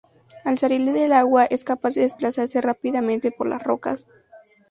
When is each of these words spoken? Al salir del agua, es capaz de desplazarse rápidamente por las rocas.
Al 0.45 0.57
salir 0.57 0.81
del 0.83 1.13
agua, 1.13 1.45
es 1.45 1.63
capaz 1.63 1.93
de 1.93 2.01
desplazarse 2.01 2.59
rápidamente 2.59 3.29
por 3.29 3.45
las 3.47 3.61
rocas. 3.61 4.09